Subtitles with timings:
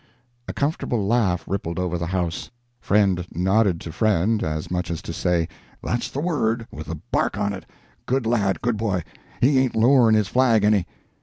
[0.47, 5.13] A comfortable laugh rippled over the house; friend nodded to friend, as much as to
[5.13, 5.47] say,
[5.83, 7.67] "That's the word, with the bark on it.
[8.07, 9.03] Good lad, good boy.
[9.41, 10.87] He ain't lowering his flag any!"